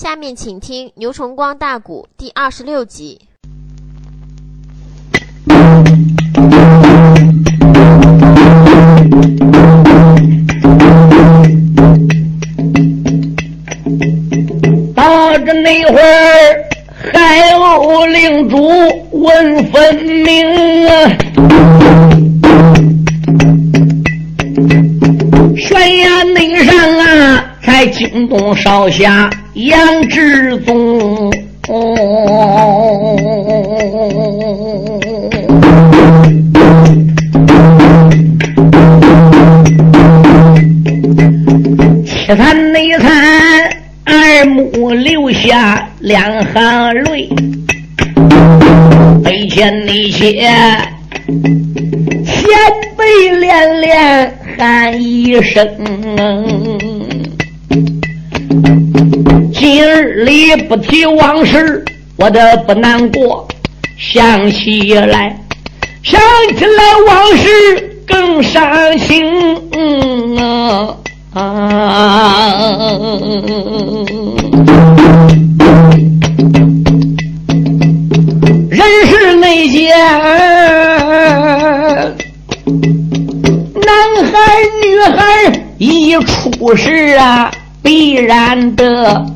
[0.00, 3.20] 下面请听《牛崇光大鼓》第二十六集。
[14.94, 16.64] 到这那会儿，
[17.12, 18.56] 海鸥领主
[19.12, 20.90] 问分明啊，
[28.00, 29.78] 惊动少侠杨
[30.08, 31.30] 志宗。
[42.06, 43.68] 七残内残，
[44.04, 47.28] 二目流下两行泪，
[49.22, 50.40] 背前那些
[52.24, 52.48] 前
[52.96, 53.04] 辈
[53.38, 55.68] 连连喊一声。
[59.52, 61.84] 今日里不提往事，
[62.16, 63.46] 我的不难过。
[63.98, 65.38] 想起来，
[66.02, 66.20] 想
[66.56, 67.46] 起来往事
[68.06, 69.22] 更伤心
[71.34, 71.40] 啊！
[78.70, 79.90] 人世内间，
[83.74, 83.92] 男
[84.24, 84.32] 孩
[84.82, 85.18] 女孩
[85.78, 89.26] 一出世啊，必然的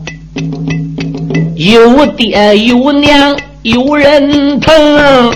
[1.56, 5.32] 有爹有娘有人疼，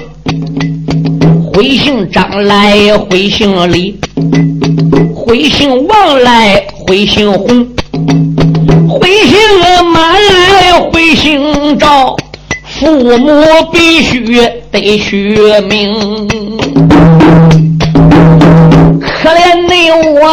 [1.53, 3.99] 回姓张来回姓李。
[5.15, 7.67] 回姓王来，回姓洪；
[8.89, 9.39] 回姓
[9.93, 12.17] 马来，回姓赵。
[12.65, 15.37] 父母必须得取
[15.69, 16.29] 名。
[19.01, 19.75] 可怜的
[20.15, 20.25] 我，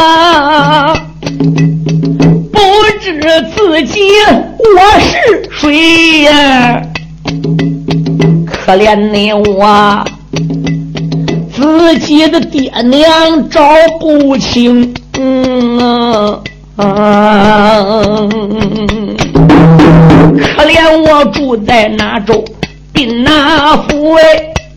[3.25, 4.01] 这自己
[4.59, 6.79] 我是谁呀？
[8.45, 10.05] 可怜的我。
[11.51, 13.67] 自己的爹娘找
[13.99, 16.39] 不清，嗯
[16.75, 17.97] 啊，
[20.37, 22.45] 可怜我住在哪州，
[22.93, 24.21] 滨哪府哎，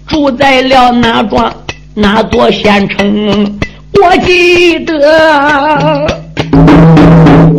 [0.07, 1.53] 住在了哪庄
[1.93, 3.59] 哪座县城？
[4.01, 6.07] 我记得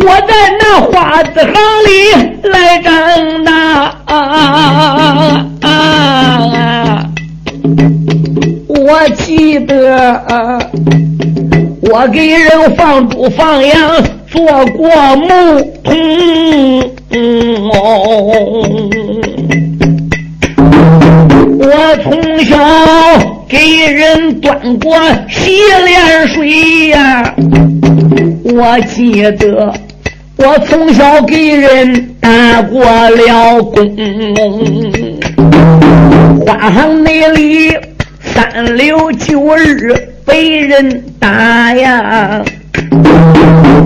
[0.01, 1.53] 我在那花子行
[1.87, 1.89] 里
[2.49, 2.89] 来长
[3.43, 3.49] 大。
[8.67, 9.77] 我记得
[11.81, 14.41] 我给人放猪放羊做
[14.75, 15.27] 过牧
[15.83, 15.93] 童，
[21.59, 21.63] 我
[22.03, 22.57] 从小
[23.47, 23.57] 给
[23.91, 24.95] 人端过
[25.29, 27.33] 洗脸水呀。
[28.51, 29.73] 我记得
[30.37, 33.95] 我从小给人打过了工，
[36.45, 37.77] 花行那里。
[38.21, 39.93] 三六九日
[40.25, 42.43] 被人打呀，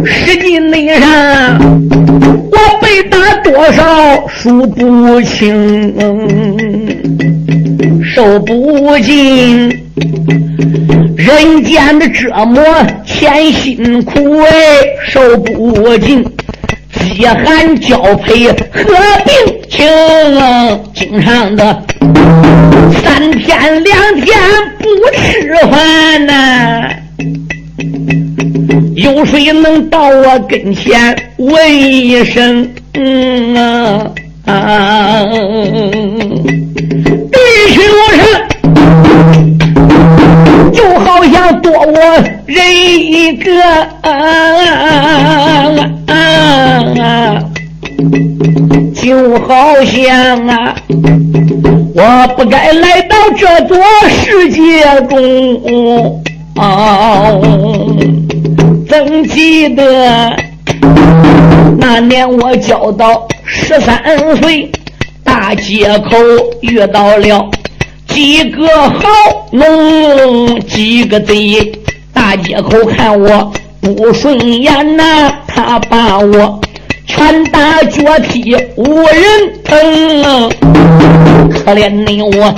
[0.05, 1.59] 实际内上
[2.51, 5.95] 我被打多少数不清，
[8.13, 9.82] 受不尽
[11.17, 12.63] 人间的折磨，
[13.05, 14.49] 千辛苦哎，
[15.07, 16.23] 受不尽。
[17.15, 18.53] 饥寒交配和
[19.25, 19.33] 病
[19.69, 19.85] 情，
[20.93, 21.83] 经常的
[23.03, 24.37] 三天两天
[24.79, 26.89] 不吃饭呐。
[28.95, 32.69] 有谁能到我跟前问一声？
[32.95, 33.55] 嗯
[34.45, 35.23] 啊，
[37.31, 37.37] 弟
[37.73, 38.42] 兄们，
[40.73, 43.61] 就好像多我人一个。
[44.01, 44.11] 啊啊
[46.07, 46.13] 啊啊
[46.99, 47.39] 啊，
[48.95, 50.75] 就好像啊，
[51.95, 53.77] 我不该来到这座
[54.09, 56.21] 世界中。
[56.55, 57.31] 啊
[58.87, 60.35] 怎记得
[61.79, 63.99] 那年我交到十三
[64.41, 64.71] 岁，
[65.23, 66.15] 大街口
[66.61, 67.49] 遇到了
[68.07, 71.71] 几个好农，几个贼，
[72.13, 73.51] 大街口看我。
[73.81, 76.61] 不顺眼呐，他把我
[77.05, 80.49] 拳打脚踢，无人疼。
[81.51, 82.55] 可怜你我，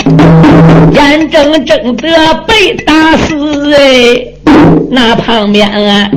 [0.93, 2.07] 眼睁睁的
[2.45, 4.23] 被打死哎！
[4.91, 6.09] 那旁边啊，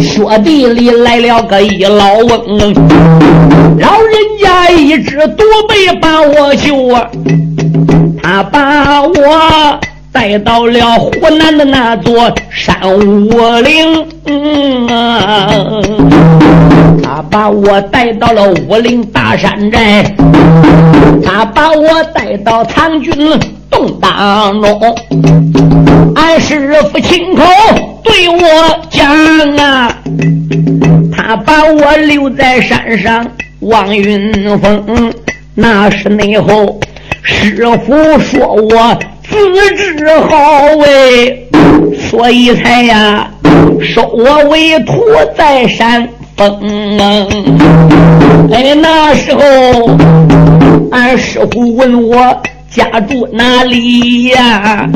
[0.00, 2.74] 雪地里来了个一老翁，
[3.78, 7.06] 老人家一只独背把我救啊，
[8.26, 9.78] 他把我。
[10.10, 13.28] 带到了湖南的那座山五
[13.60, 14.06] 岭，
[17.04, 20.02] 他把我带到了武陵大山寨，
[21.22, 23.12] 他把我带到唐军
[23.70, 24.96] 洞当中，
[26.16, 27.44] 俺师傅亲口
[28.02, 29.06] 对我讲
[29.58, 29.94] 啊，
[31.14, 33.24] 他把我留在山上
[33.60, 35.12] 望云峰，
[35.54, 36.80] 那是内后
[37.26, 38.98] 师傅说我。
[39.28, 39.36] 资
[39.74, 41.48] 质好为，
[42.08, 43.28] 所以才呀
[43.82, 45.02] 收我为徒
[45.36, 46.96] 在山峰。
[48.52, 49.40] 哎，那时候
[50.92, 52.40] 俺师傅问我
[52.70, 54.88] 家住哪里呀？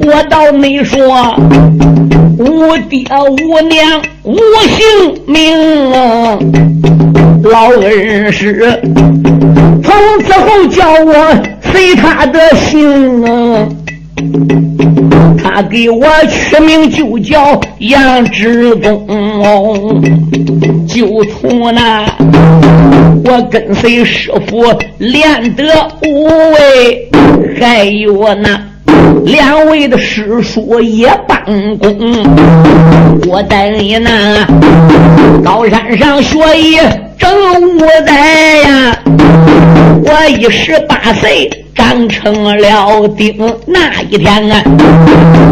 [0.00, 1.34] 我倒没说
[2.38, 4.34] 无爹无娘无
[4.66, 4.82] 姓
[5.26, 5.92] 名，
[7.42, 8.80] 老恩师
[9.82, 9.92] 从
[10.24, 11.42] 此后叫我。
[11.72, 13.68] 随他的姓啊，
[15.36, 20.02] 他给我取名就叫杨志忠。
[20.88, 22.06] 就从那
[23.24, 24.64] 我跟随师傅
[24.96, 25.64] 练得
[26.06, 27.10] 无畏，
[27.60, 28.58] 还有那
[29.26, 31.44] 两位的师叔也帮
[31.78, 32.24] 工。
[33.28, 34.46] 我在那
[35.44, 36.78] 高山上学艺
[37.18, 37.28] 正
[37.76, 38.96] 五载呀，
[40.04, 41.50] 我一十八岁。
[41.74, 43.36] 长成了丁，
[43.66, 44.62] 那一天啊，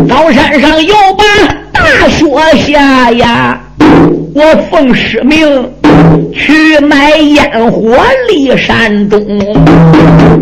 [0.09, 1.25] 高山上又把
[1.71, 2.27] 大雪
[2.67, 3.61] 下呀。
[3.79, 5.71] 我奉师命
[6.33, 7.97] 去买烟火
[8.29, 9.21] 离山中，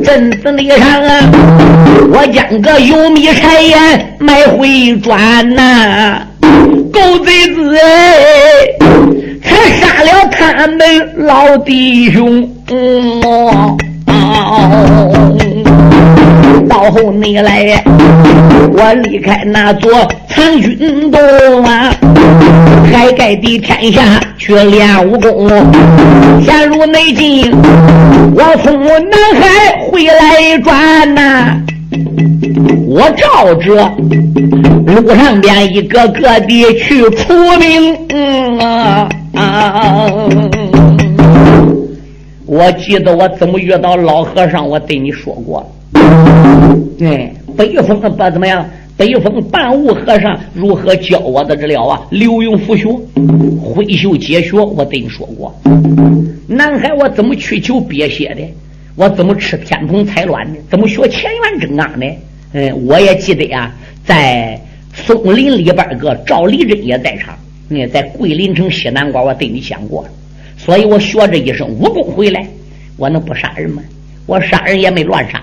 [0.02, 1.30] 镇子里上啊，
[2.12, 6.22] 我将个油米柴盐买回转呐。
[6.92, 8.66] 狗贼子哎，
[9.42, 10.78] 才杀了他们
[11.16, 12.48] 老弟兄。
[16.68, 17.84] 到后你来，
[18.72, 19.90] 我离开那座
[20.28, 21.92] 藏军洞啊，
[22.92, 25.48] 海盖的天下去练武功。
[26.44, 27.52] 陷入内境，
[28.34, 31.56] 我从南海回来转呐，
[32.88, 33.92] 我照着
[34.86, 40.06] 路上边一个个的去出名啊啊！
[42.52, 45.66] 我记得我怎么遇到老和尚，我对你说过。
[47.00, 48.68] 哎，北风不怎么样？
[48.94, 52.02] 北风半悟和尚如何教我的这了啊？
[52.10, 52.84] 刘永福学，
[53.58, 55.58] 挥袖解学，我对你说过。
[56.46, 58.42] 南海我怎么去求鳖血的？
[58.96, 60.58] 我怎么吃天蓬彩卵的？
[60.68, 62.06] 怎么学乾元真刚的？
[62.52, 64.60] 嗯，我也记得呀，在
[64.92, 67.34] 松林里边个赵立珍也在场。
[67.70, 70.04] 嗯，在桂林城西南关，我对你讲过。
[70.64, 72.46] 所以我学这一身武功回来，
[72.96, 73.82] 我能不杀人吗？
[74.26, 75.42] 我杀人也没乱杀。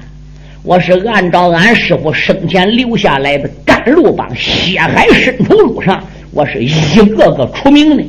[0.63, 6.01] 我是按照俺师傅生前留下来的甘露帮血海深仇路上，
[6.31, 6.69] 我是一
[7.15, 8.03] 个个出名的。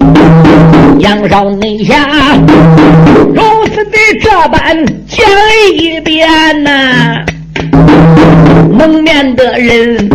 [1.00, 2.36] 杨少内下
[3.34, 3.42] 如
[3.72, 5.26] 此的这般讲
[5.76, 6.28] 一遍
[6.62, 7.24] 呐，
[8.70, 10.08] 蒙面的人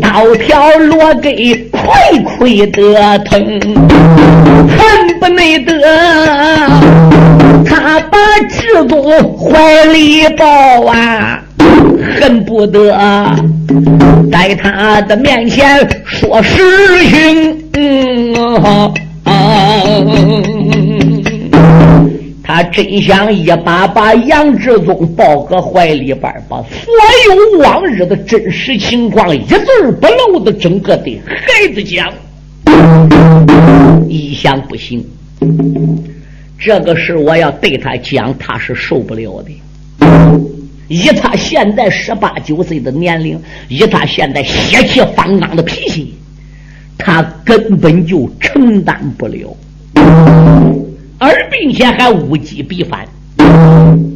[0.00, 1.80] 刀条落给亏
[2.38, 3.60] 亏的疼，
[4.68, 5.72] 恨不内得
[7.64, 11.40] 他把制度怀里抱啊。
[12.20, 12.92] 恨不得
[14.30, 16.52] 在他的面前说实
[17.08, 17.64] 情。
[22.46, 26.92] 他真想一把把杨志宗抱个怀里边，把所
[27.26, 32.12] 有往日的真实情况一字不漏的整个对孩子讲。
[34.06, 35.02] 一想不行，
[36.58, 39.50] 这个事我要对他讲，他是受不了的。
[40.86, 46.14] 以他现在十八九岁的年龄，以他现在血气方刚的脾气，
[46.98, 49.56] 他根本就承担不了，
[51.24, 53.08] 而并且还物极必反，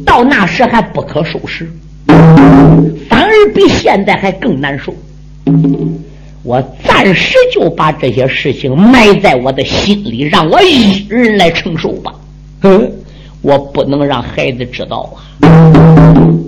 [0.05, 1.67] 到那时还不可收拾，
[2.05, 4.93] 反而比现在还更难受。
[6.43, 12.13] 我暂时就把这些事情埋在我的心里，让我一人来承受吧。
[12.61, 12.91] 嗯，
[13.41, 15.17] 我不能让孩子知道啊。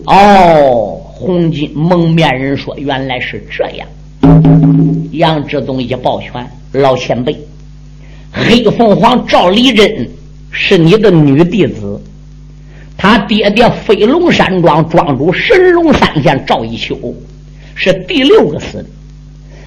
[0.06, 3.88] 哦，红巾蒙面人说：“原来是这样。”
[5.14, 7.36] 杨志宗一抱拳：“老前辈，
[8.32, 10.08] 黑凤凰赵丽珍
[10.52, 12.00] 是你的女弟子，
[12.98, 16.96] 他爹爹飞龙山庄庄主神龙三仙赵一秋
[17.74, 18.86] 是第六个死的，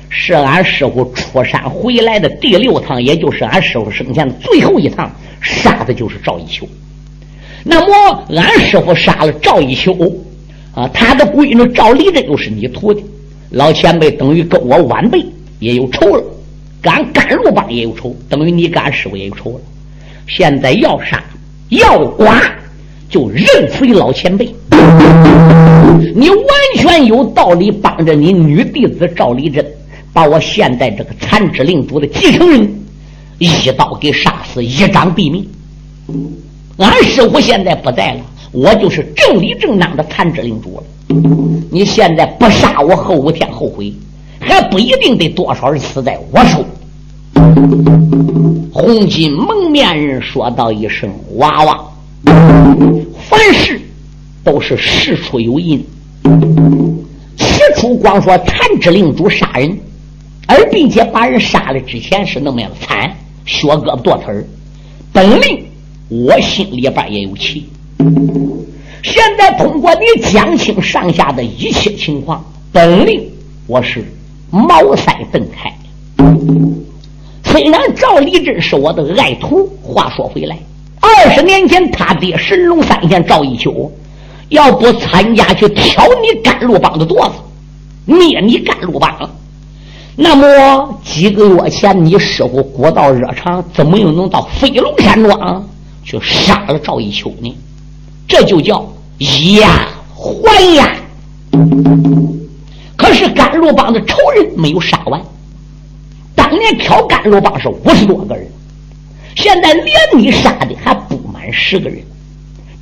[0.08, 5.10] 是俺师傅出山回来的第六趟，也就是俺师傅生前的最后一趟，
[5.40, 6.68] 杀的就是赵一秋。
[7.64, 9.96] 那么，俺师傅杀了赵一秋。
[10.74, 13.04] 啊，他的闺女赵丽珍又是你徒弟，
[13.50, 15.24] 老前辈等于跟我晚辈
[15.60, 16.24] 也有仇了，
[16.82, 19.60] 赶甘露帮也有仇，等于你跟俺师傅也有仇了。
[20.26, 21.22] 现在要杀
[21.70, 22.40] 要剐，
[23.08, 24.54] 就任随老前辈。
[26.14, 26.38] 你完
[26.76, 29.64] 全有道理帮着你女弟子赵立珍，
[30.12, 32.68] 把我现在这个残肢领主的继承人
[33.38, 35.46] 一刀给杀死，一掌毙命。
[36.78, 38.20] 俺师傅现在不在了，
[38.52, 40.82] 我就是正理正当的残肢领主了。
[41.70, 43.92] 你现在不杀我，后五天后悔，
[44.40, 46.64] 还不一定得多少人死在我手。
[48.72, 51.84] 红巾蒙面人说道一声：“娃娃，
[53.28, 53.80] 凡事
[54.42, 55.78] 都是事出有因。
[57.36, 59.78] 起初光说残肢领主杀人，
[60.46, 63.14] 而并且把人杀了之前是那么样惨，
[63.46, 64.34] 削胳膊剁腿
[65.12, 65.64] 本领
[66.08, 67.68] 我心里边也有气。”
[69.02, 73.22] 现在通过你讲清上下的一切情况，本领
[73.66, 74.04] 我是
[74.50, 75.72] 茅塞顿开。
[77.54, 80.58] 虽然赵立珍是我的爱徒，话说回来，
[80.98, 83.88] 二十年前他爹神龙三贤赵一秋，
[84.48, 87.34] 要不参加去挑你甘露帮的垛子，
[88.06, 89.16] 灭你甘露帮，
[90.16, 95.64] 那么几个月前你师傅国道热肠，怎么又能到飞龙山庄
[96.02, 97.56] 去杀了赵一秋呢？
[98.26, 98.84] 这就叫。
[99.18, 100.92] 以牙还牙，
[102.96, 105.22] 可是甘露帮的仇人没有杀完。
[106.54, 108.46] 当年挑甘露帮是五十多个人，
[109.34, 111.98] 现在连你杀的还不满十个人，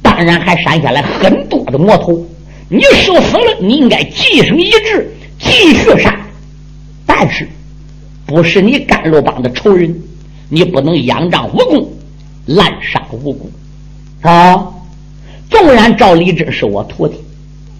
[0.02, 2.23] 当然还删下来很多的魔头。
[2.69, 6.14] 你受死了，你应该继承遗志，继续杀。
[7.07, 7.49] 但是
[8.26, 9.99] 不是你甘露帮的仇人，
[10.50, 11.91] 你不能仰仗无功，
[12.45, 13.50] 滥杀无辜
[14.21, 14.69] 啊！
[15.49, 17.17] 纵然赵立珍是我徒弟，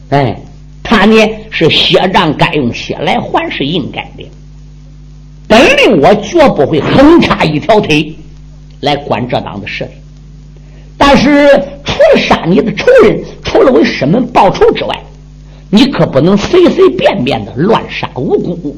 [0.09, 0.35] 哎，
[0.83, 1.17] 他呢
[1.51, 4.27] 是血账该用血来还，是应该的。
[5.49, 8.15] 本领我绝不会横插一条腿
[8.81, 9.89] 来管这档子事。
[10.97, 11.49] 但是
[11.85, 14.97] 除了杀你的仇人，除了为师门报仇之外，
[15.71, 18.77] 你可不能随随便便的乱杀无辜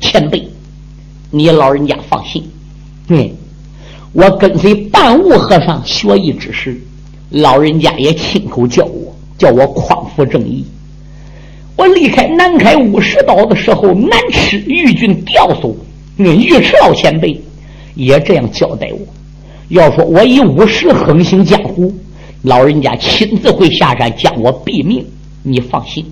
[0.00, 0.46] 前辈。
[1.30, 2.44] 你老人家放心，
[3.08, 3.34] 对
[4.12, 6.78] 我跟随半悟和尚学艺之时。
[7.30, 10.62] 老人家也亲口叫我，叫我匡扶正义。
[11.76, 15.74] 我离开南开五十岛的时候，南池玉军吊梢，
[16.16, 17.40] 那尉迟老前辈
[17.94, 18.98] 也这样交代我。
[19.68, 21.92] 要说我以五十横行江湖，
[22.42, 25.04] 老人家亲自会下山将我毙命。
[25.42, 26.04] 你放心，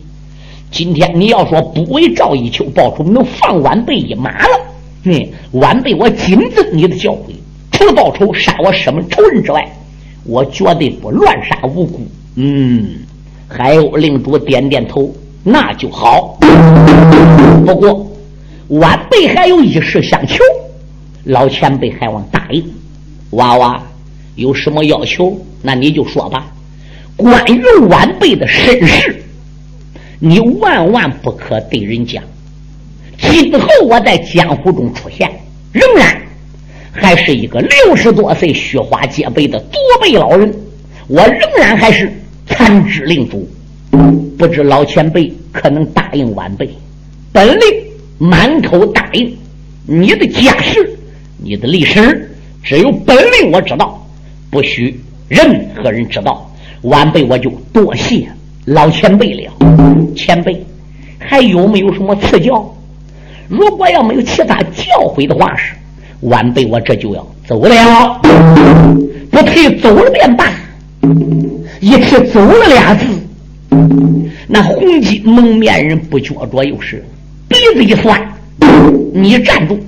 [0.71, 4.61] 今天你要说不为赵一秋报仇，能放晚辈一马了。
[5.04, 7.33] 嗯，晚辈我谨遵你的教诲，
[7.73, 9.66] 除了报仇杀我师门仇人之外。
[10.26, 12.00] 我绝对不乱杀无辜。
[12.35, 12.90] 嗯，
[13.49, 15.11] 海鸥领主点点头，
[15.42, 16.38] 那就好。
[17.64, 18.07] 不过
[18.71, 20.37] 晚辈还有一事相求，
[21.25, 22.65] 老前辈还望答应。
[23.31, 23.83] 娃娃
[24.37, 26.47] 有什么要求，那你就说吧。
[27.17, 29.23] 关于晚辈的身世，
[30.21, 32.23] 你万万不可对人讲。
[33.19, 35.29] 今后我在江湖中出现，
[35.73, 36.17] 仍然。
[36.93, 40.53] 还是一个六十多岁、虚花皆白的独背老人，
[41.09, 42.12] 我仍然还是
[42.47, 43.49] 残肢领主。
[44.39, 46.71] 不知老前辈可能答应晚辈？
[47.33, 47.61] 本令
[48.21, 49.35] 满口答应。
[49.87, 50.95] 你的家世、
[51.39, 52.31] 你的历史，
[52.62, 54.07] 只有本领我知道，
[54.50, 56.47] 不许任何人知道。
[56.83, 58.29] 晚辈我就多谢
[58.67, 59.53] 老前辈了。
[60.15, 60.62] 前辈
[61.19, 62.77] 还有没有什么赐教？
[63.49, 64.85] 如果要没有其他教
[65.17, 65.73] 诲的话是。
[66.21, 68.21] 晚辈，我这就要走了，
[69.31, 70.53] 不退走了便罢。
[71.81, 73.07] 一提走了俩字，
[74.47, 77.03] 那红巾蒙面人不觉着又是
[77.50, 78.19] 鼻子一酸。
[79.12, 79.78] 你站住！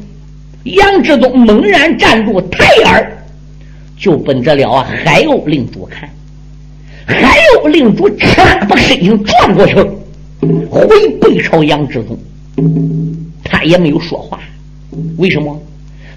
[0.64, 3.12] 杨志东猛然站住，抬眼
[3.96, 6.08] 就奔着了啊海鸥领主看。
[7.06, 9.74] 海鸥领主唰把身形转过去，
[10.68, 12.18] 回背朝杨志东，
[13.44, 14.40] 他也没有说话。
[15.16, 15.60] 为什么？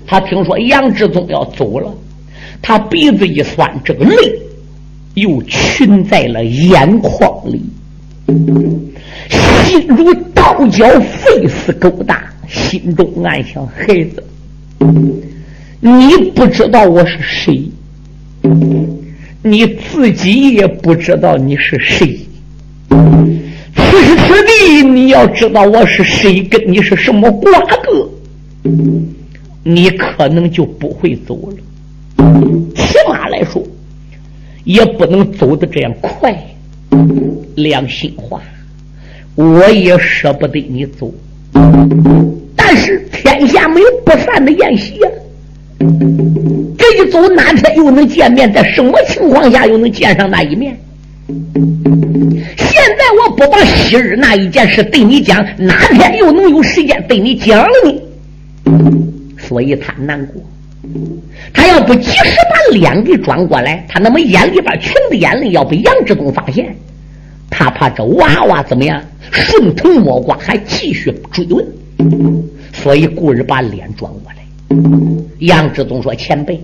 [0.07, 1.91] 他听说杨志宗要走了，
[2.61, 4.15] 他鼻子一酸，这个泪
[5.15, 7.61] 又群在了眼眶里，
[9.29, 14.23] 心如刀绞，肺似狗大，心中暗想：孩子，
[15.79, 17.69] 你不知道我是谁，
[19.41, 22.19] 你自己也不知道你是谁。
[23.75, 27.51] 此时此地，你要知道我是谁，跟你是什么瓜
[27.83, 28.09] 葛。
[29.63, 31.57] 你可能就不会走了，
[32.75, 33.63] 起码来说，
[34.63, 36.35] 也不能走的这样快。
[37.55, 38.41] 良心话，
[39.35, 41.13] 我也舍不得你走。
[42.55, 45.09] 但是天下没有不散的宴席呀。
[46.77, 48.51] 这一走哪天又能见面？
[48.51, 50.77] 在什么情况下又能见上那一面？
[52.57, 58.01] 现在我不把昔日那一件事对你讲，哪天又能有时间对你讲了呢？
[59.37, 60.41] 所以他难过。
[61.53, 66.75] 他要不及时把脸给转过来，他那么眼里边噙的眼泪要被杨志东发现，
[67.49, 71.65] 他怕这娃娃怎么样顺藤摸瓜，还继续追问，
[72.73, 74.35] 所以故意把脸转过来。
[75.39, 76.61] 杨志东说：“前辈，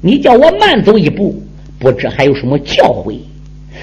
[0.00, 1.40] 你叫我慢走一步，
[1.78, 3.18] 不知还有什么教诲？”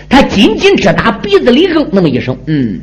[0.09, 2.79] 他仅仅只打鼻子里哼那么一声，嗯，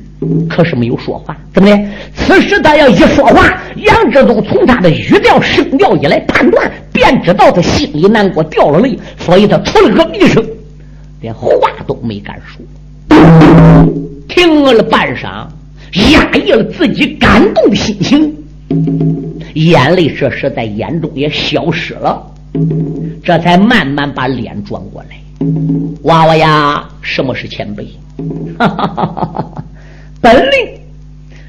[0.49, 1.37] 可是没有说话。
[1.53, 1.88] 怎么的？
[2.15, 10.45] 此时他要一说话，杨志东从他的语调声调一来判断，便知道他心里难过，掉了泪，所以他出了个一声，
[11.21, 11.49] 连话
[11.87, 12.65] 都没敢说，
[14.29, 15.47] 停了半晌，
[16.12, 18.35] 压抑了自己感动的心情，
[19.55, 22.23] 眼泪这时在眼中也消失了，
[23.23, 25.09] 这才慢慢把脸转过来。
[26.03, 27.87] 娃娃呀，什么是前辈？
[30.21, 30.81] 本领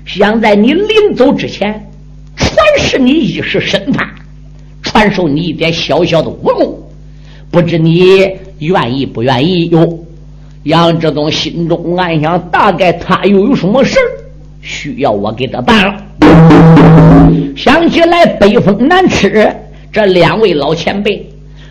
[0.05, 1.89] 想在你临走之前
[2.35, 4.13] 传授你一时身法，
[4.83, 6.79] 传授你一点小小的武功，
[7.49, 9.69] 不知你愿意不愿意？
[9.69, 9.99] 哟，
[10.63, 13.97] 杨志东心中暗想，大概他又有什么事
[14.61, 15.95] 需要我给他办了。
[17.55, 19.49] 想起来北风难吃，
[19.91, 21.25] 这两位老前辈。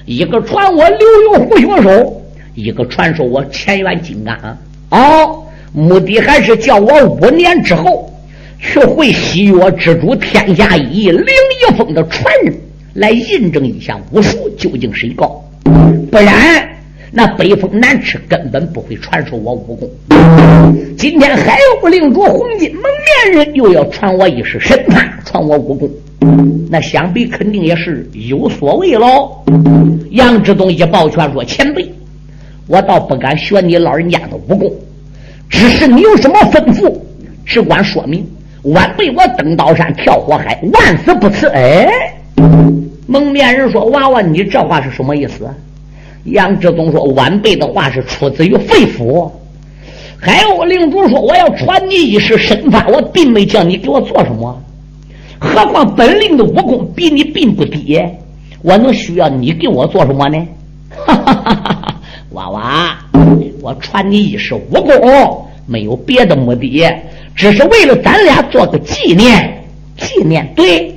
[0.07, 2.23] 一个传我刘有虎血手，
[2.55, 4.35] 一个传授我乾元金刚。
[4.91, 5.43] 哦，
[5.73, 8.11] 目的还是叫我五年之后
[8.59, 12.55] 去会西岳之主天下一林一峰的传人，
[12.95, 15.45] 来印证一下武术究竟谁高。
[16.11, 16.67] 不然，
[17.11, 19.91] 那北风难吃根本不会传授我武功。
[20.97, 25.91] 今天海鸥领主红金蒙面人又要传我一式神法，传我武功。
[26.71, 29.31] 那想必肯定也是有所谓喽。
[30.11, 31.91] 杨志东一抱拳说：“前辈，
[32.67, 34.71] 我倒不敢学你老人家的武功，
[35.49, 36.95] 只是你有什么吩咐，
[37.47, 38.27] 只管说明。
[38.65, 41.89] 晚辈我登刀山跳火海，万死不辞。”哎，
[43.07, 45.49] 蒙面人说：“娃娃，你这话是什么意思？”
[46.25, 49.31] 杨志东说：“晚辈的话是出自于肺腑。”
[50.21, 54.61] 海鸥领主说：“我要传你一式身法，我并没叫你给我做什么。”
[55.39, 58.03] 何况本领的武功比你并不低，
[58.63, 60.47] 我能需要你给我做什么呢？
[60.91, 62.01] 哈哈哈哈
[62.31, 62.99] 娃娃，
[63.63, 66.85] 我传你一式武功，没有别的目的，
[67.37, 69.65] 只是为了咱俩做个纪念。
[69.97, 70.93] 纪念对。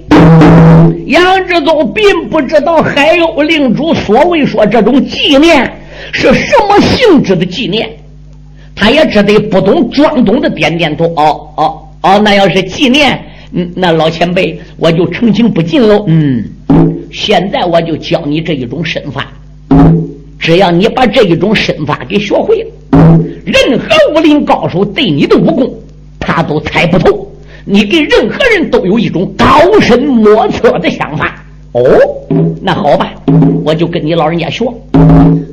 [1.08, 5.70] 杨志宗并不知道海鸥领主所谓说这种纪念
[6.12, 7.90] 是什么性质的纪念，
[8.76, 11.06] 他也只得不懂装懂的点点头。
[11.16, 13.20] 哦哦哦，那要是纪念。
[13.54, 16.06] 嗯，那老前辈，我就澄清不进喽。
[16.08, 16.44] 嗯，
[17.12, 19.28] 现在我就教你这一种身法，
[20.40, 22.72] 只要你把这一种身法给学会了，
[23.46, 25.74] 任何武林高手对你的武功，
[26.18, 27.28] 他都猜不透。
[27.66, 29.46] 你给任何人都有一种高
[29.80, 31.44] 深莫测的想法。
[31.74, 31.84] 哦，
[32.62, 33.14] 那好吧，
[33.64, 34.66] 我就跟你老人家学。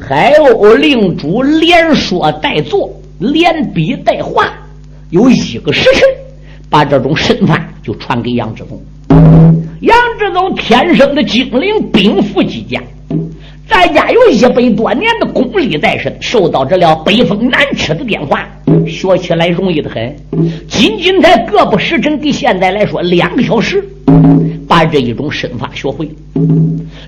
[0.01, 4.49] 海鸥令主连说带做，连笔带画，
[5.11, 6.03] 有一个时辰。
[6.71, 8.79] 把这种身法就传给杨志东。
[9.81, 12.79] 杨志东天生的精灵，禀赋极佳，
[13.69, 18.49] 在家有一百多年的功力在身，受到这了北风南吃的电化，
[18.87, 20.17] 学起来容易的很。
[20.67, 23.87] 仅仅在个不时辰，给现在来说两个小时，
[24.67, 26.09] 把这一种身法学会，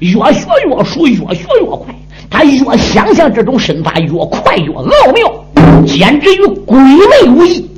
[0.01, 1.95] 越学越熟，越学越快。
[2.29, 7.69] 他越想象这种身法，越快越奥妙，简直与鬼魅无异。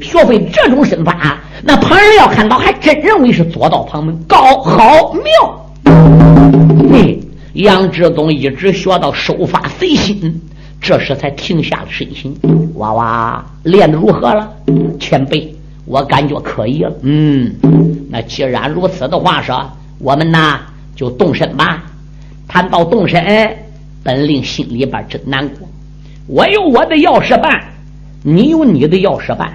[0.00, 5.22] 学会这种身法，那旁人要看到，还真认为是左道旁门，高好妙。
[6.90, 7.19] 嘿，
[7.54, 10.40] 杨志东一直学到收发随心，
[10.80, 12.36] 这时才停下了身形。
[12.74, 14.48] 娃娃练的如何了？
[14.98, 15.52] 前辈，
[15.84, 16.92] 我感觉可以了。
[17.02, 17.52] 嗯，
[18.08, 20.60] 那既然如此的话说，我们呐
[20.94, 21.84] 就动身吧。
[22.46, 23.56] 谈到动身，
[24.02, 25.68] 本令心里边真难过。
[26.26, 27.62] 我有我的要事办，
[28.22, 29.52] 你有你的要事办。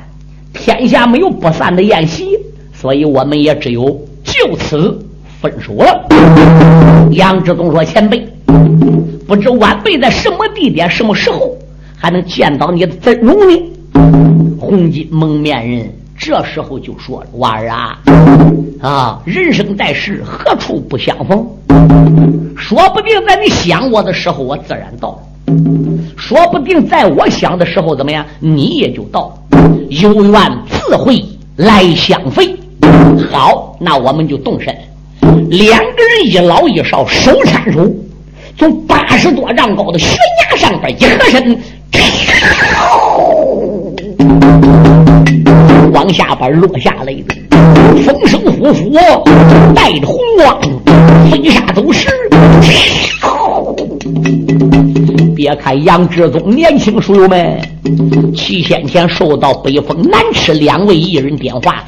[0.54, 2.38] 天下没有不散的宴席，
[2.74, 3.86] 所以我们也只有
[4.24, 5.05] 就此
[5.46, 6.08] 分手了。
[7.12, 8.28] 杨志东说：“前辈，
[9.28, 11.56] 不知晚辈在什么地点、什么时候
[11.96, 13.72] 还能见到你的真容呢？”
[14.60, 18.00] 红巾蒙面人这时候就说：“娃儿啊，
[18.82, 21.48] 啊，人生在世，何处不相逢？
[22.58, 25.20] 说不定在你想我的时候，我自然到了。”
[26.18, 29.70] 说不定在我想的时候，怎么样，你也就到了。
[29.90, 31.24] 有缘自会
[31.58, 32.56] 来相会。
[33.32, 34.76] 好，那我们就动身。
[35.50, 37.92] 两个人一老一少，手搀手，
[38.58, 40.18] 从八十多丈高的悬
[40.50, 41.58] 崖上边一合身，
[45.92, 47.24] 往下边落下来的
[48.04, 48.92] 风声呼呼，
[49.74, 50.60] 带着红光，
[51.30, 52.08] 飞沙走石。
[55.36, 57.60] 别看杨志宗年轻书友们，
[58.36, 61.84] 七天前受到北风南池两位艺人点化，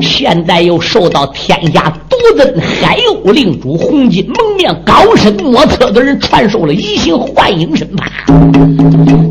[0.00, 8.06] 现在又受到天下独尊海鸥领主红巾蒙面高深莫测的人传授了移形换影身法。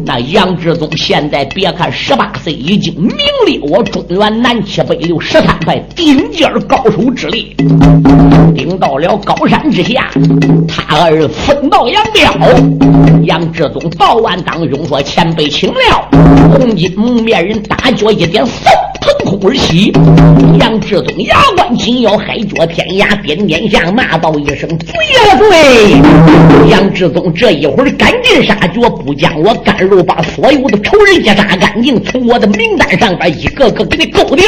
[0.05, 3.11] 那杨志忠现在别看十八岁，已经名
[3.45, 7.43] 列我中原南七北六十三派顶尖高手之列，
[8.55, 10.09] 顶到了高山之下，
[10.67, 12.33] 他儿分道扬镳。
[13.23, 16.07] 杨志忠道完当中说：“前辈请了。”
[16.51, 18.49] 红巾蒙面人大脚一点，嗖
[18.99, 19.93] 腾空而起。
[20.59, 25.47] 杨志忠牙关紧咬，海角天涯，点点下骂道一声：“罪呀罪！”
[26.69, 34.45] 杨志忠这一会儿赶尽杀绝，不将我甘露把所有的仇人一杀干净，从我的名单上边一个个给你勾掉。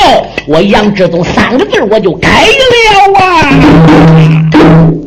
[0.47, 5.00] 我杨志忠三个字我就改了啊！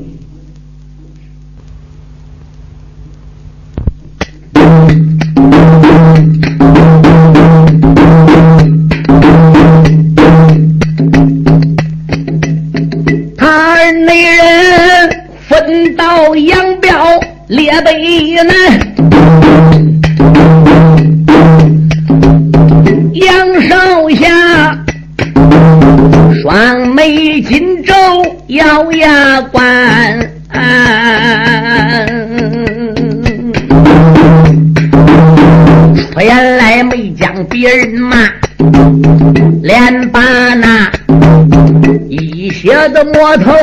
[43.26, 43.54] 我头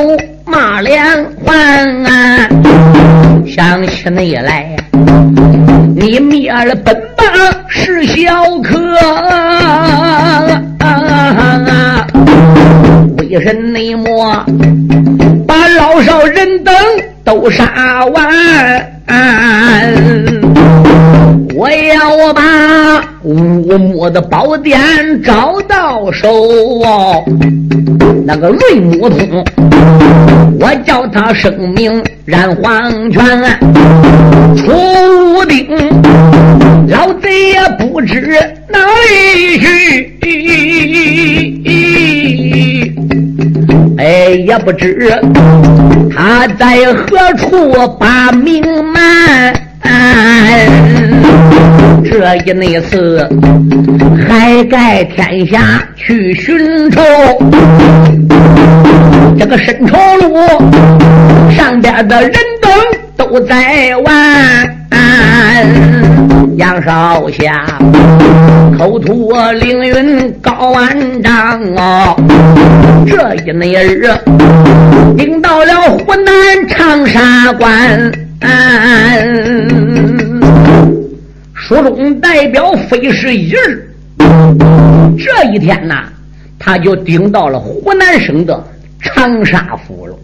[0.44, 1.00] 骂连
[1.44, 2.48] 环啊！
[3.46, 4.74] 想起你来，
[5.94, 7.24] 你灭了本帮
[7.68, 8.76] 是小可，
[13.18, 14.44] 为甚你莫
[15.46, 16.74] 把老少人等
[17.22, 18.24] 都杀完？
[21.54, 22.42] 我要把
[23.22, 23.34] 乌
[23.78, 26.28] 木的宝典找到手，
[28.24, 29.44] 那个瑞木通，
[30.60, 33.20] 我叫他生命染黄泉，
[34.56, 35.66] 出兵，
[36.88, 40.16] 老贼也不知哪里去，
[43.98, 45.20] 哎，也不知
[46.14, 49.52] 他在何处把命瞒。
[52.12, 53.26] 这一那次，
[54.28, 57.00] 海盖天下去寻仇，
[59.38, 60.36] 这个深仇路
[61.50, 62.70] 上边的人等
[63.16, 64.76] 都在玩。
[66.58, 67.64] 杨少侠
[68.78, 72.14] 口吐凌云高万丈哦，
[73.06, 74.06] 这一那日
[75.16, 78.12] 顶到了湖南长沙关。
[81.72, 86.04] 书中代表非是一日，这一天呐，
[86.58, 88.62] 他就顶到了湖南省的
[89.00, 90.14] 长沙府了。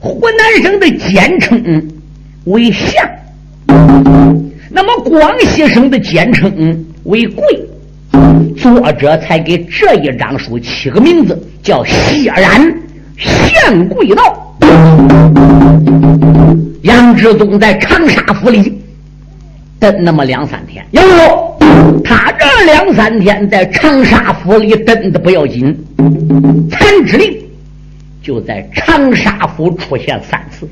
[0.00, 1.62] 湖南省的简称
[2.44, 3.06] 为相，
[4.70, 6.50] 那么广西省的简称
[7.02, 7.44] 为贵。
[8.56, 12.74] 作者才给这一章书起个名字，叫“谢然
[13.18, 14.56] 县贵道”。
[16.80, 18.80] 杨志宗在长沙府里
[19.84, 21.02] 等那么两三天，有
[22.02, 25.76] 他这两三天在长沙府里等的不要紧，
[26.70, 27.36] 残之令
[28.22, 30.66] 就在长沙府出现三次。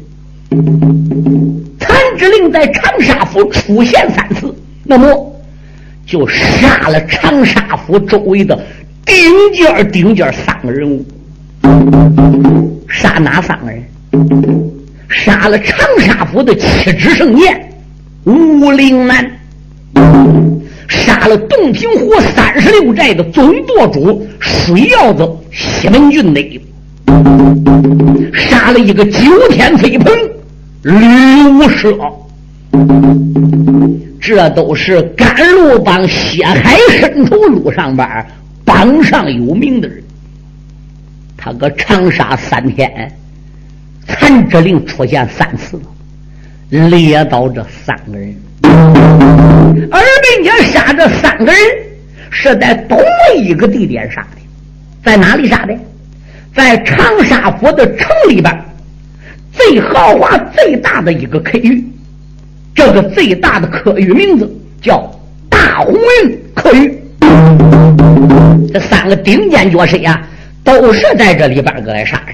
[1.78, 5.36] 残之令在长沙府出现三次，那么
[6.06, 8.58] 就杀了长沙府周围的
[9.04, 9.14] 顶
[9.52, 11.04] 尖顶尖三个人物，
[12.88, 13.84] 杀哪三个人？
[15.10, 17.68] 杀了长沙府的七指圣剑
[18.24, 19.28] 吴陵南，
[20.88, 26.60] 杀了洞庭湖三十六寨的总舵主水鹞子西门俊内，
[28.32, 30.14] 杀了一个九天飞鹏
[30.82, 32.12] 吕无赦，
[34.20, 38.26] 这都是甘露帮血海深仇路上边
[38.64, 40.00] 榜上有名的人。
[41.36, 43.12] 他搁长沙三天。
[44.04, 45.80] 残之令出现三次，
[46.72, 51.54] 猎到这三个人，而并且杀这三个人
[52.30, 52.98] 是在同
[53.36, 54.40] 一个地点杀的。
[55.04, 55.74] 在哪里杀的？
[56.54, 58.58] 在长沙府的城里边，
[59.52, 61.84] 最豪华、最大的一个客寓。
[62.74, 65.10] 这个最大的客寓名字叫
[65.50, 66.98] 大红云客寓。
[68.72, 70.26] 这三个顶尖角色呀，
[70.64, 72.32] 都是在这里边个来杀的。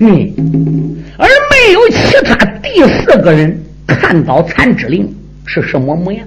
[0.00, 5.12] 嗯，而没有其他第四个人看到残之灵
[5.44, 6.26] 是什么模样。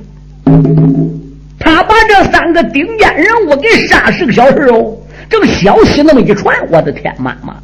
[1.58, 4.96] 他把这三个顶尖人物给杀十个小时哦。
[5.30, 7.56] 这个消息那么一传，我的天妈妈！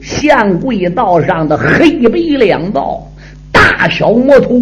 [0.00, 3.04] 县柜道上的黑白两道
[3.50, 4.54] 大小魔头，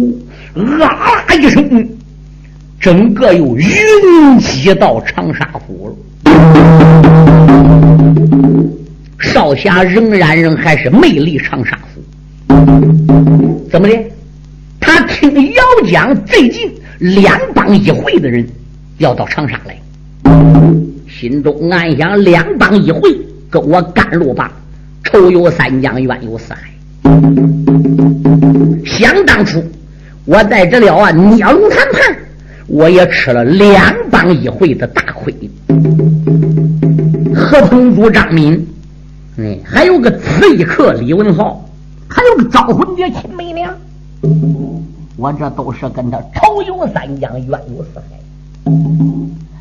[0.55, 1.87] 啊啦一声，
[2.79, 5.95] 整个又云集到长沙府了。
[9.19, 13.97] 少侠仍然仍还是魅力长沙府，怎么的？
[14.79, 18.47] 他听姚江最近两帮一会的人
[18.97, 19.77] 要到长沙来。
[21.07, 23.01] 心中暗想：两帮一回，
[23.49, 24.51] 跟我甘露吧。
[25.03, 26.61] 仇有三江，怨有四海。
[28.85, 29.61] 想当初，
[30.25, 32.17] 我在这了啊聂龙谈判，
[32.67, 35.33] 我也吃了两帮一回的大亏。
[37.35, 38.65] 何鹏祖张敏，
[39.63, 41.63] 还有个刺客李文浩，
[42.07, 43.73] 还有个招魂蝶秦美娘，
[45.17, 48.03] 我这都是跟他仇有三江，怨有四海。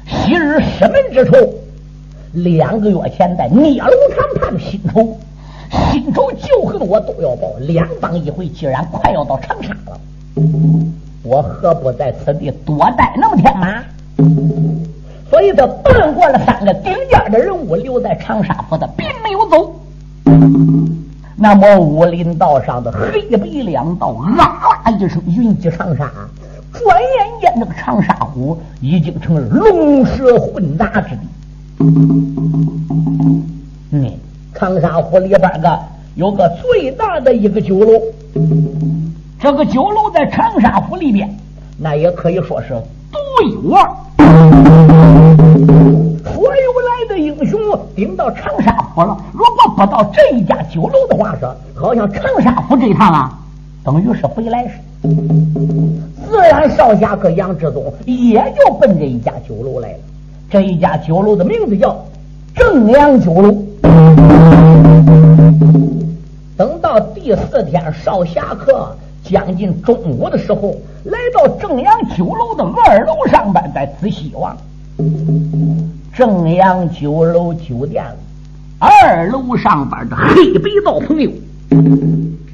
[0.06, 1.36] 昔日师门之仇，
[2.32, 5.18] 两个月前在聂龙谈判的新仇，
[5.92, 7.52] 新仇旧恨我都要报。
[7.60, 10.00] 两帮一回，既然快要到长沙了，
[11.22, 13.82] 我何不在此地多待那么天吗？
[15.30, 19.38] 所以，他办过了三个顶尖的人物留在长沙府的，并没有。
[21.40, 26.10] 那么，武林道上的黑白两道，啊啦一声，云集长沙。
[26.72, 31.20] 转眼间，这个长沙府已经成了龙蛇混杂之地。
[33.92, 34.10] 嗯，
[34.52, 35.78] 长沙府里边个
[36.16, 38.02] 有个最大的一个酒楼，
[39.38, 41.32] 这个酒楼在长沙府里边，
[41.78, 42.70] 那也可以说是
[43.12, 43.88] 独一无二。
[46.34, 47.60] 所有来的英雄
[47.94, 53.38] 顶到长沙府了，如果不到这一家酒楼的话，说好像长沙府这一趟啊，
[53.84, 55.08] 等于是回来似的。
[56.28, 59.98] 自然，少侠和杨志宗也就奔这一家酒楼来了。
[60.50, 62.04] 这一家酒楼的名字叫
[62.54, 63.52] 正阳酒楼。
[66.56, 74.56] 等到第四天少侠客将近中午的时候，来到正阳酒楼的二楼上边，再仔细望，
[76.18, 78.02] 正阳酒楼酒店
[78.80, 81.30] 二楼上边的黑白道朋友，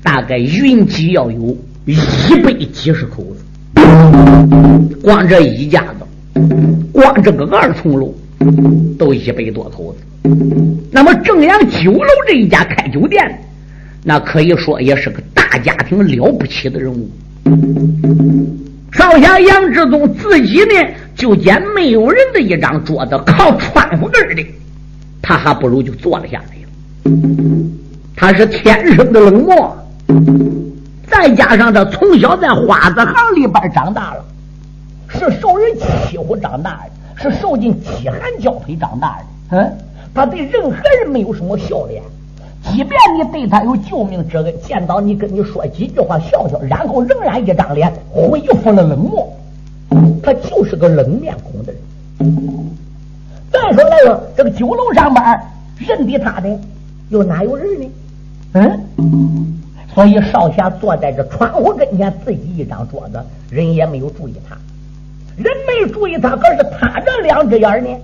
[0.03, 1.96] 大概云集要有一
[2.42, 3.42] 百几十口子。
[5.03, 6.05] 光这一家子，
[6.92, 8.14] 光这个二层楼
[8.98, 10.29] 都一百多口子。
[10.92, 13.27] 那么正阳酒楼这一家开酒店，
[14.03, 17.09] 那可以说也是个大家庭，了不起的人物。
[18.92, 20.74] 少侠杨志宗自己呢，
[21.14, 24.44] 就见没有人的一张桌子，靠窗户根的，
[25.22, 27.12] 他还不如就坐了下来。
[28.16, 29.77] 他是天生的冷漠。
[31.07, 34.24] 再加上他从小在花子行里边长大了，
[35.09, 36.81] 是受人欺负长大
[37.16, 39.57] 的，是受尽饥寒交配长大的。
[39.57, 39.79] 嗯，
[40.14, 42.03] 他对任何人没有什么笑脸，
[42.64, 49.33] 即便你对他有救命之恩，见到你跟你说几句话笑笑，然后仍然一张脸恢复了冷漠。
[50.22, 51.80] 他就是个冷面孔的人。
[53.50, 55.24] 再说来说，这个酒楼上边
[55.78, 56.48] 认得他的
[57.11, 57.90] 又哪有人呢？
[58.52, 59.61] 嗯。
[59.94, 64.57] 所以少侠坐在这窗户跟前，自己一张桌子，人也没有注意他，
[65.37, 67.96] 人没注意他，可是他这两只眼呢，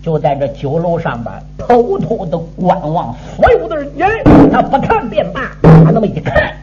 [0.00, 3.90] 就在这酒楼上边偷偷的观望所有的人。
[4.52, 6.54] 他不看便罢，他那么一看，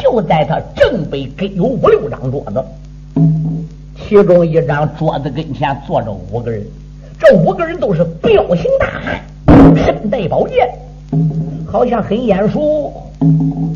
[0.00, 2.64] 就在他正北给有五六张桌子，
[4.08, 6.64] 其中一张桌子跟前坐着五个人，
[7.18, 10.66] 这五个人都是彪形大汉，身带宝剑，
[11.70, 12.90] 好像很眼熟。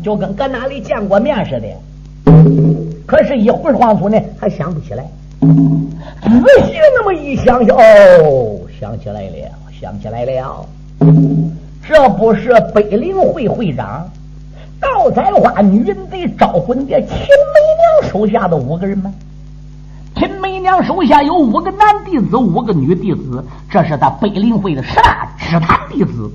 [0.01, 1.67] 就跟搁哪里见过面似的，
[3.05, 5.05] 可是，一会儿黄粗呢，还想不起来。
[5.39, 10.65] 仔细那么一想，哦，想起来了，想起来了，
[11.87, 14.09] 这不是北陵会会长
[14.79, 19.13] 盗采花女人贼招魂的秦媚娘手下的五个人吗？
[20.23, 26.31] 秦媚娘手下有五个男弟子，五个女弟子，这是他北陵会的十大支坛弟子。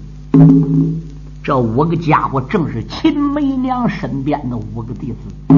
[1.43, 5.57] 这五个家伙正是秦媚娘身边的五个弟子。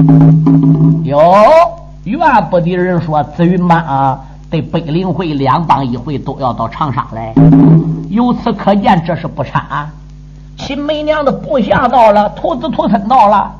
[1.02, 1.20] 哟，
[2.04, 7.34] 原不的人说紫云班啊，对北陵会两帮一会都要到长沙来。
[8.10, 9.90] 由此可见，这是不差。
[10.56, 13.52] 秦梅娘的部下到了，徒子徒孙到了。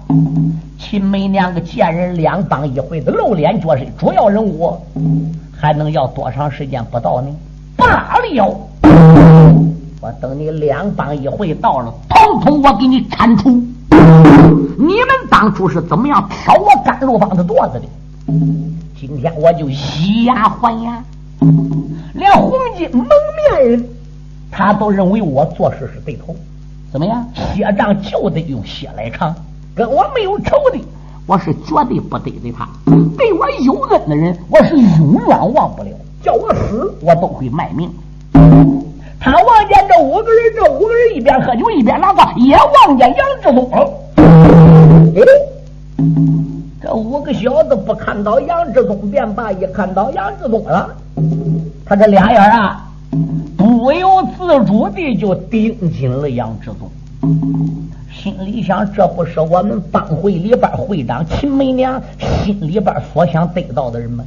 [0.91, 4.77] 秦梅娘个见人两帮一回的露脸角色主要人物，
[5.57, 7.29] 还能要多长时间不到呢？
[7.77, 8.69] 罢了，
[10.01, 13.51] 我等你两帮一回到了，统统我给你铲除。
[13.51, 17.87] 你们当初是怎么样挑我甘露帮的垛子的？
[18.99, 21.01] 今天我就以牙还牙。
[22.15, 23.89] 连红巾蒙面人，
[24.51, 26.35] 他都认为我做事是对头。
[26.91, 27.25] 怎么样？
[27.55, 29.33] 血账就得用血来偿。
[29.75, 30.79] 跟我没有仇的，
[31.27, 32.69] 我是绝对不得罪他。
[33.17, 35.91] 对我有恩的人，我是永远忘不了。
[36.23, 37.91] 叫我死，我都会卖命。
[39.19, 43.71] 他望见这五个人，这五个人一边喝酒一边拉呱，也望见杨志忠。
[45.15, 45.23] 哎，
[46.83, 50.89] 这五个小子不看到杨志忠便罢，一看到杨志忠了，
[51.85, 52.89] 他这俩眼啊，
[53.57, 56.91] 不由自主的就盯紧了杨志东。
[58.23, 61.99] 心里想，这不是我们帮会里边会长秦梅娘
[62.45, 64.23] 心里边所想得到的人吗？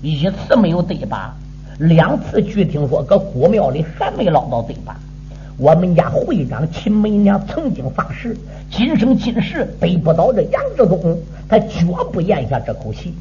[0.00, 1.36] 一次没有对吧？
[1.78, 4.96] 两次据听说搁古庙里还没捞到对吧？
[5.58, 8.34] 我们家会长秦梅娘曾经发誓，
[8.70, 11.14] 今生今世得不到这杨志东，
[11.46, 13.12] 他绝不咽下这口气。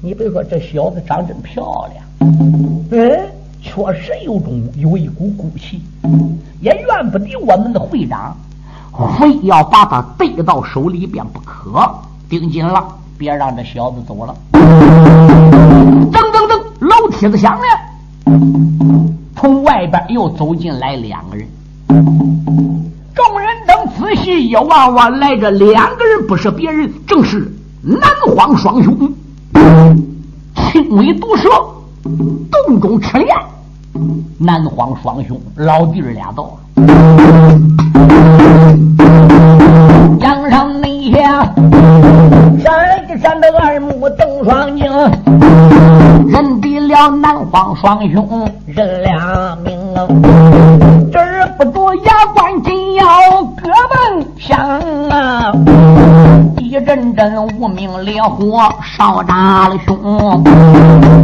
[0.00, 2.30] 你别说，这小子长真漂亮，
[2.90, 3.20] 嗯，
[3.60, 5.82] 确实有种有一股骨气，
[6.62, 8.34] 也怨不得我们的会长。
[9.18, 11.88] 非要把他逮到手里边不可，
[12.28, 12.84] 盯紧了，
[13.16, 14.34] 别让这小子走了。
[14.52, 17.64] 噔噔噔，楼梯子响了，
[19.36, 21.46] 从外边又走进来两个人。
[23.14, 28.00] 众人等仔细一望望，来这两个人不是别人，正是南
[28.34, 29.12] 荒双雄，
[30.72, 31.48] 青尾毒蛇，
[32.50, 33.36] 洞中赤练。
[34.38, 36.50] 南荒双雄，老弟儿俩到了。
[42.58, 44.90] 闪一闪的二目瞪双睛，
[46.28, 49.74] 认得了南方双兄，认了命。
[51.12, 51.18] 止
[51.58, 53.04] 不住牙关紧咬，
[53.56, 54.58] 胳膊响
[55.10, 55.52] 啊！
[56.58, 60.42] 一阵阵无名烈火烧炸了胸，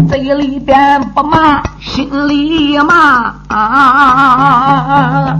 [0.08, 1.62] 嘴里边不骂，
[1.96, 5.34] 心里骂啊！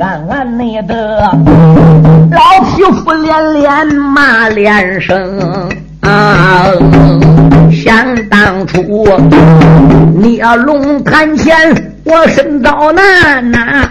[0.00, 1.30] 暗暗内的
[2.32, 5.38] 老匹夫连连骂连声
[6.00, 6.64] 啊！
[7.70, 7.94] 想
[8.30, 9.06] 当初
[10.16, 11.54] 聂龙潭前，
[12.04, 13.86] 我身遭难呐，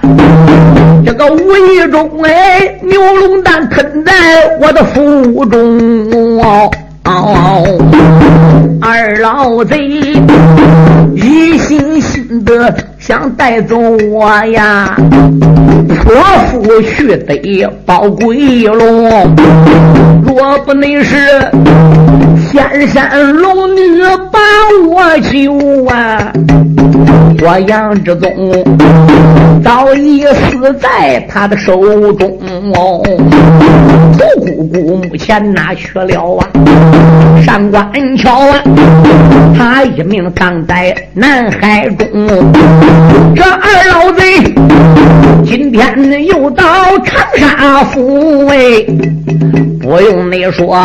[1.06, 4.12] 这个无意中哎，牛龙蛋吞在
[4.60, 6.72] 我的腹中哦。
[8.82, 9.78] 二老贼
[11.16, 13.78] 一心心的想带走
[14.12, 14.96] 我呀，
[16.04, 16.14] 泼
[16.52, 19.36] 妇去得宝贵龙，
[20.24, 21.16] 若不能是
[22.52, 24.40] 仙山龙女把
[24.88, 26.32] 我救啊，
[27.42, 28.30] 我杨志宗
[29.64, 31.82] 早已死在他的手
[32.14, 32.38] 中
[32.76, 33.02] 哦。
[34.40, 36.48] 胡姑姑目前哪去了啊？
[37.44, 38.62] 上官桥啊，
[39.58, 42.08] 他一命葬在南海中。
[43.36, 44.54] 这二老贼
[45.46, 46.64] 今天又到
[47.06, 48.86] 长沙府哎，
[49.82, 50.78] 不用你说，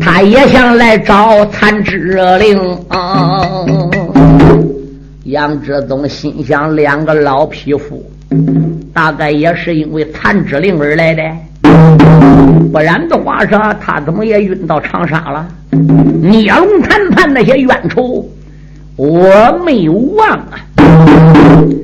[0.00, 1.98] 他也想来找残之
[2.38, 2.58] 令。
[5.28, 8.02] 杨志宗心想：两个老匹夫，
[8.94, 11.22] 大概也是因为残之令而来的。
[12.72, 15.46] 不然的话，说他怎么也晕到长沙了？
[16.22, 18.26] 聂龙谈判那些冤仇，
[18.96, 19.28] 我
[19.66, 20.58] 没有忘啊。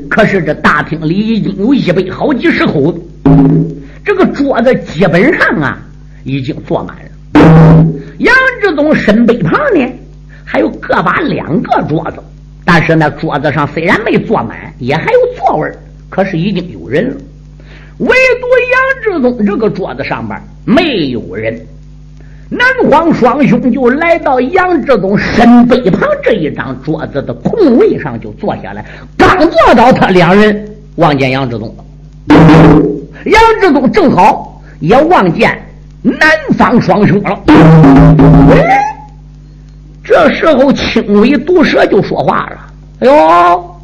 [0.08, 2.98] 可是这大厅里已经有一百好几十口，
[4.02, 5.78] 这个桌子基本上啊
[6.24, 7.02] 已经坐满了。
[8.20, 9.86] 杨志东身背旁呢，
[10.46, 12.22] 还有各把两个桌子，
[12.64, 15.70] 但是那桌子上虽然没坐满，也还有座位
[16.08, 17.16] 可是已经有人了。
[17.98, 21.60] 唯独杨志宗这个桌子上边没有人，
[22.48, 28.84] 南荒双兄就来到杨志宗身背旁这一张桌子的空位上就坐下来。
[29.16, 31.84] 刚坐到，他两人望见杨志宗了。
[33.26, 35.56] 杨志宗正好也望见
[36.02, 37.40] 南方双兄了。
[40.24, 42.56] 这时候青尾毒蛇就说话了
[43.00, 43.76] ：“哎呦，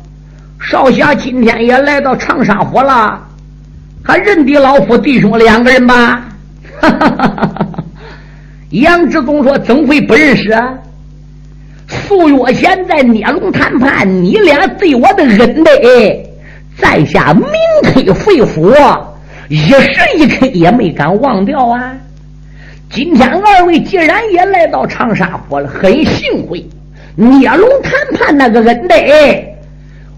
[0.58, 3.20] 少侠今天也来到长沙府了。”
[4.02, 6.24] 还认得老夫弟兄两个人吧？
[8.70, 10.72] 杨志宗说：“怎会不认识啊？
[11.86, 15.70] 数月前在孽龙谈判，你俩对我的恩德，
[16.78, 17.44] 在下铭
[17.82, 18.74] 刻肺腑，
[19.50, 21.92] 一时一刻也没敢忘掉啊！
[22.92, 26.64] 今天二位既然也来到长沙府了，很幸会。
[27.14, 28.96] 聂龙谈判那个恩德，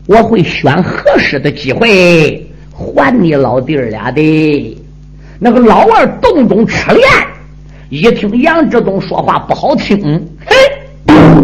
[0.07, 4.79] 我会选合适的机会还你老弟儿俩的。
[5.39, 7.05] 那个老二动动吃言，
[7.91, 10.57] 一听杨志东说话不好听，嘿，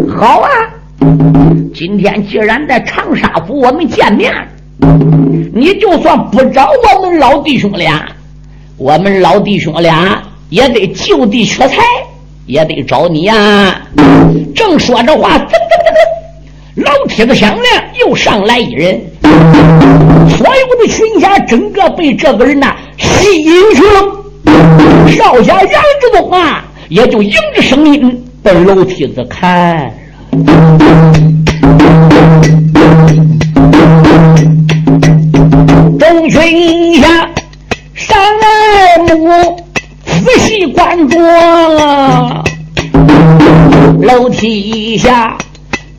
[0.09, 0.49] 好啊！
[1.75, 4.33] 今天既然在长沙府我们见面，
[5.53, 8.03] 你就算不找我们老弟兄俩，
[8.77, 11.77] 我们老弟兄俩也得就地取材，
[12.47, 13.81] 也得找你呀。
[14.55, 22.75] 正说着话，噔噔噔噔，老梯子响亮，又上来一人，所有的群侠整个被这个人呐。
[22.97, 25.69] 吸引去了，少侠杨
[26.01, 29.93] 志东啊，也就迎着声音奔楼梯子看。
[35.99, 37.28] 众群侠
[41.09, 42.43] 着，
[44.01, 45.37] 楼梯下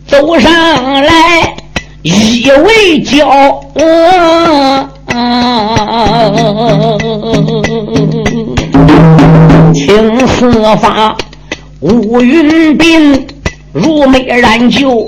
[0.07, 0.53] 走上
[1.03, 1.55] 来
[2.03, 3.61] 一位娇。
[9.75, 11.17] 青丝发，
[11.81, 13.21] 乌云鬓，
[13.73, 15.07] 如眉染就，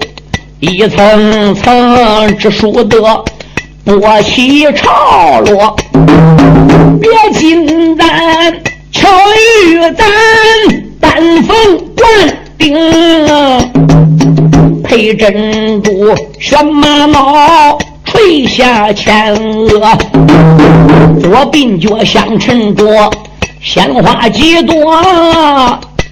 [0.61, 3.01] 一层层之数得
[3.85, 5.77] 波起潮落。
[7.01, 8.09] 别金丹，
[8.93, 9.09] 巧
[9.67, 10.07] 玉丹，
[11.01, 12.07] 丹凤冠
[12.59, 12.77] 顶，
[14.85, 17.79] 配珍珠玄玛瑙。
[18.05, 19.97] 垂下前额，
[21.23, 23.11] 左鬓角相衬着
[23.63, 24.95] 鲜花几朵，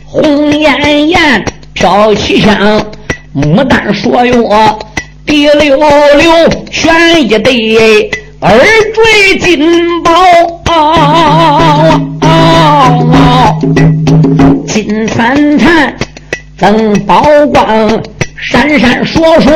[0.06, 2.80] 红艳艳飘起香，
[3.36, 4.78] 牡丹说药，
[5.26, 6.32] 滴溜溜
[6.70, 8.10] 选一对
[8.40, 8.58] 耳
[8.94, 10.10] 坠金宝，
[14.66, 15.94] 金灿灿
[16.56, 17.22] 增宝
[17.52, 18.02] 光。
[18.42, 19.52] 闪闪烁烁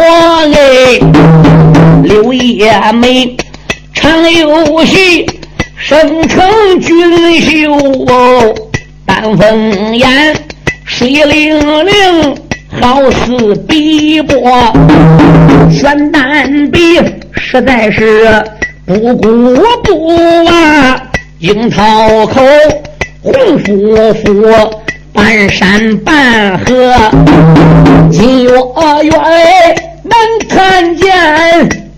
[0.52, 1.00] 哎，
[2.02, 3.34] 柳叶眉，
[3.94, 5.24] 常有戏，
[5.74, 6.44] 生成
[6.80, 7.72] 俊秀
[8.06, 8.54] 哦。
[9.06, 10.36] 丹凤眼，
[10.84, 12.36] 水灵灵，
[12.80, 14.38] 好似碧波。
[15.70, 17.00] 玄丹笔，
[17.32, 18.44] 实在是
[18.84, 21.02] 不古不啊。
[21.38, 22.42] 樱桃口，
[23.24, 24.80] 红夫妇。
[25.12, 26.92] 半山半河，
[28.10, 29.12] 金月月
[30.02, 30.12] 能
[30.48, 31.06] 看见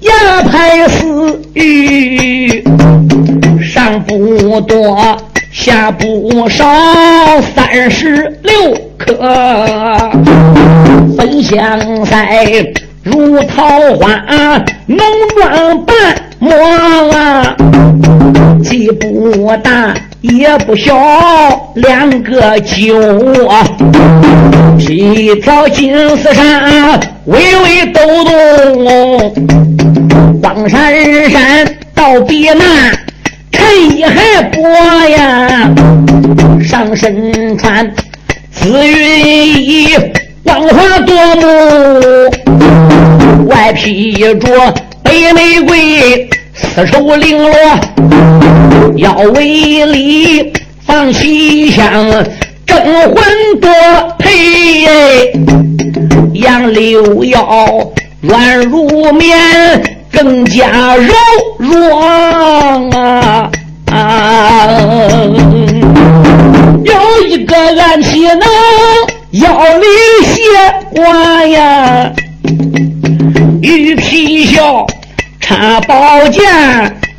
[0.00, 2.62] 牙牌似玉，
[3.62, 5.16] 上不多，
[5.50, 6.66] 下不少，
[7.54, 9.16] 三十六颗。
[11.16, 12.70] 粉香腮，
[13.02, 13.66] 如桃
[13.98, 14.98] 花，浓
[15.34, 15.96] 妆半
[16.38, 16.54] 抹
[17.16, 17.56] 啊，
[18.62, 19.94] 既不大。
[20.22, 20.96] 也不小，
[21.74, 22.96] 两个酒
[23.48, 23.62] 啊，
[24.78, 29.34] 一条金丝衫，微微抖动，
[30.40, 30.92] 光闪
[31.30, 31.64] 闪
[31.94, 32.64] 到鼻那，
[33.52, 34.60] 衬衣还薄
[35.08, 35.70] 呀，
[36.64, 37.88] 上身穿
[38.50, 39.88] 紫云衣，
[40.42, 41.44] 光华夺目，
[43.46, 44.34] 外披着
[45.02, 46.28] 白玫瑰。
[46.58, 47.50] 丝绸绫罗，
[48.96, 50.52] 腰围里
[50.86, 51.90] 放西厢，
[52.66, 53.14] 征魂
[53.60, 53.70] 多
[54.18, 55.32] 配。
[56.34, 59.38] 杨柳腰软如棉，
[60.12, 61.12] 更加柔
[61.58, 63.50] 软啊
[63.92, 64.68] 啊！
[66.84, 68.40] 有一个暗器能
[69.32, 69.48] 腰
[69.78, 69.86] 里
[70.24, 70.42] 斜
[70.94, 72.12] 挂呀，
[73.62, 74.86] 玉皮笑。
[75.40, 76.42] 插宝剑，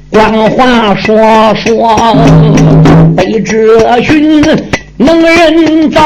[0.09, 2.15] 光华说说，
[3.15, 4.41] 北这群
[4.97, 6.01] 能人造，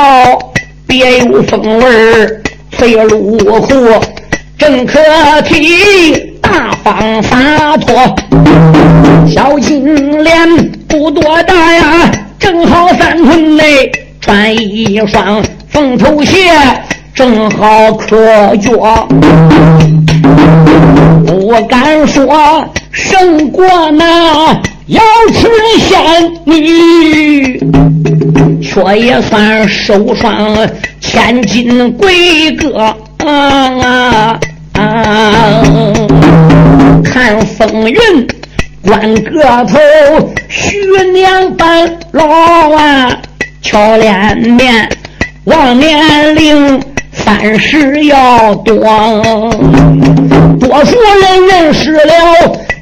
[0.88, 2.42] 别有风味儿，
[2.72, 3.80] 翠露湖
[4.58, 5.00] 正可
[5.44, 8.16] 体，大方洒脱。
[9.28, 16.52] 小金莲不多大呀，正好三寸内，穿一双凤头鞋，
[17.14, 18.18] 正好可
[18.58, 19.08] 脚。
[21.52, 24.54] 不敢说胜过那
[24.88, 25.02] 瑶
[25.34, 25.50] 池
[25.80, 27.60] 仙女，
[28.62, 30.58] 却也算受双
[31.02, 32.96] 千金贵哥。
[33.26, 34.40] 啊
[34.76, 35.62] 啊！
[37.04, 38.00] 看风云，
[38.82, 39.78] 观个头，
[40.48, 40.80] 徐
[41.12, 42.26] 娘半老
[42.72, 43.12] 啊，
[43.62, 44.88] 俏脸面，
[45.44, 46.82] 望年龄。
[47.14, 48.88] 三十要多，
[50.86, 52.02] 夫人认识了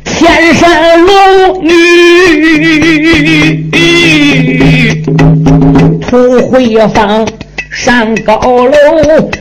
[0.06, 1.72] 天山龙女，
[6.02, 7.28] 土回房
[7.72, 8.72] 上高楼，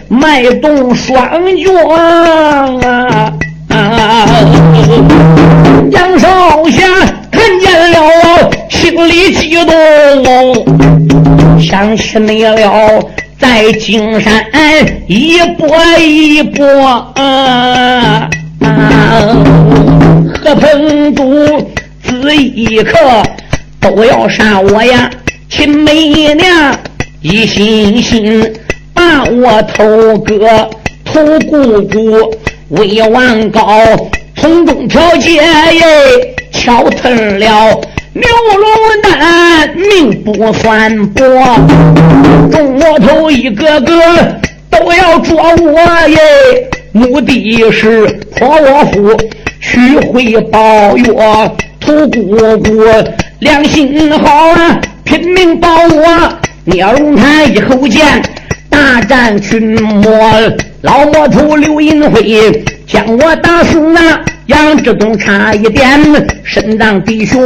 [0.08, 1.16] 迈动双
[1.56, 3.32] 脚啊！
[5.90, 6.82] 杨少侠
[7.30, 9.72] 看见了，心里激动，
[11.60, 13.00] 想起你了。
[13.38, 14.44] 在金山
[15.06, 15.68] 一波
[16.00, 16.66] 一波，
[17.14, 18.28] 啊
[18.60, 21.24] 何鹏都
[22.02, 22.98] 这一刻
[23.80, 25.10] 都要杀我呀！
[25.48, 26.76] 秦媚娘
[27.20, 28.52] 一心心
[28.92, 30.68] 把我头割，
[31.04, 32.36] 头姑姑
[32.68, 33.80] 威王高，
[34.36, 37.80] 从中调解耶，敲疼了。
[38.14, 41.24] 牛龙蛋命不算薄，
[42.50, 43.94] 众魔头一个个
[44.70, 46.18] 都要捉我耶，
[46.92, 49.16] 目的是破我府，
[49.60, 51.56] 取回宝药。
[51.80, 52.84] 土姑姑
[53.38, 56.38] 良心好啊，拼命保我。
[56.64, 58.04] 聂龙潭一口剑，
[58.68, 60.12] 大战群魔，
[60.82, 62.38] 老魔头刘银辉
[62.86, 64.20] 将我打死啊！
[64.46, 66.00] 杨志东差一点
[66.42, 67.38] 身当滴血，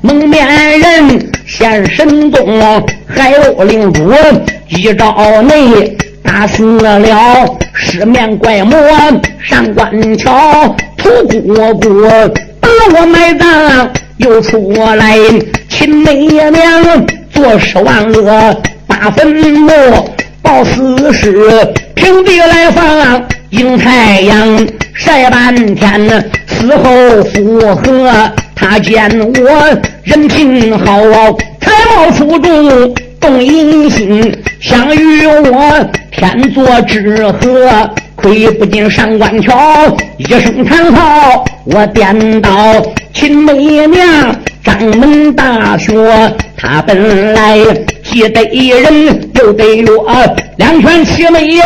[0.00, 0.46] 蒙面
[0.78, 2.60] 人现神通，
[3.06, 4.12] 海鸥领主
[4.68, 5.96] 一招内
[6.32, 8.74] 打死了十面怪魔
[9.38, 12.08] 上官桥，土姑姑
[12.58, 15.18] 把我埋葬又出来，
[15.68, 19.70] 秦媚娘做十万恶把坟墓
[20.40, 21.34] 报死尸，
[21.94, 24.66] 平地来放迎太阳。
[24.94, 28.10] 晒半天，死后复合。
[28.54, 30.96] 他见我人品好，
[31.60, 37.90] 才貌出众，动淫心，想与我天作之合。
[38.16, 39.56] 亏不进上官桥，
[40.16, 42.50] 一声长号，我颠倒。
[43.12, 45.92] 秦媚娘掌门大学，
[46.56, 47.58] 他本来
[48.04, 51.58] 既得人又得我，两全其美。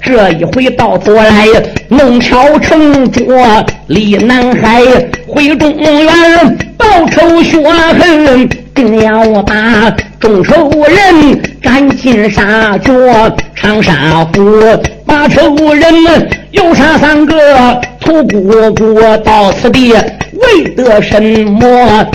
[0.00, 1.48] 这一回到头来，
[1.88, 4.82] 弄巧成拙，离南海
[5.26, 12.92] 回中原，报仇雪恨，定要把众仇人赶尽杀绝。
[13.54, 14.60] 长沙府
[15.06, 22.06] 把仇人们又杀三个，屠姑姑到此地为得什么？